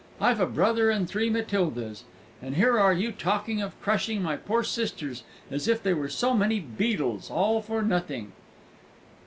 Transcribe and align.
I've 0.19 0.39
a 0.39 0.47
brother 0.47 0.89
and 0.89 1.07
three 1.07 1.29
Matildas, 1.29 2.05
and 2.41 2.55
here 2.55 2.79
are 2.79 2.91
you 2.91 3.11
talking 3.11 3.61
of 3.61 3.79
crushing 3.83 4.23
my 4.23 4.35
poor 4.35 4.63
sisters 4.63 5.21
as 5.51 5.67
if 5.67 5.83
they 5.83 5.93
were 5.93 6.09
so 6.09 6.33
many 6.33 6.59
beadles 6.59 7.29
all 7.29 7.61
for 7.61 7.83
nothing!" 7.83 8.31